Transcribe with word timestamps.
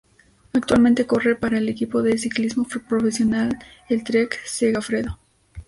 Actualmente 0.53 1.05
corre 1.05 1.35
para 1.35 1.59
el 1.59 1.69
equipo 1.69 2.01
de 2.01 2.17
ciclismo 2.17 2.63
profesional 2.89 3.59
el 3.87 4.03
Trek-Segafredo. 4.03 5.19